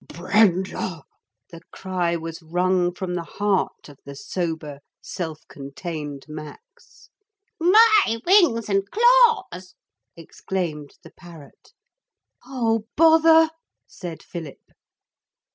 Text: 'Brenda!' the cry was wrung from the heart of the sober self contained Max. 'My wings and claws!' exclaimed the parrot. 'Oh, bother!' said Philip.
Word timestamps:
'Brenda!' 0.07 1.03
the 1.51 1.61
cry 1.71 2.15
was 2.15 2.41
wrung 2.41 2.91
from 2.91 3.13
the 3.13 3.21
heart 3.21 3.87
of 3.87 3.99
the 4.03 4.15
sober 4.15 4.79
self 4.99 5.41
contained 5.47 6.25
Max. 6.27 7.11
'My 7.59 8.17
wings 8.25 8.67
and 8.67 8.81
claws!' 8.89 9.75
exclaimed 10.17 10.95
the 11.03 11.11
parrot. 11.11 11.73
'Oh, 12.43 12.87
bother!' 12.97 13.51
said 13.87 14.23
Philip. 14.23 14.71